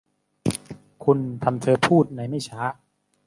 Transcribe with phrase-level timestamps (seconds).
[1.03, 2.61] คุณทำเธอพูดในไม่ช้า